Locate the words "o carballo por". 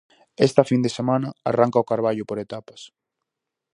1.83-2.37